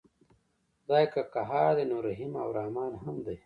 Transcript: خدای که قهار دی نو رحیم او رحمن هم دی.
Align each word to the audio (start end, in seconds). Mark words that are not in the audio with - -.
خدای 0.83 1.07
که 1.13 1.21
قهار 1.33 1.71
دی 1.77 1.85
نو 1.89 1.97
رحیم 2.07 2.33
او 2.43 2.49
رحمن 2.59 2.91
هم 3.03 3.17
دی. 3.25 3.37